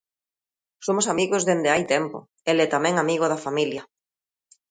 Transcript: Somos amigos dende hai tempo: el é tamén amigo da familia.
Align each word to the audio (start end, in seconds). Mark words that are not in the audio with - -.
Somos 0.85 1.07
amigos 1.13 1.45
dende 1.49 1.71
hai 1.73 1.83
tempo: 1.95 2.17
el 2.51 2.57
é 2.65 2.67
tamén 2.75 2.95
amigo 2.97 3.25
da 3.31 3.43
familia. 3.45 3.83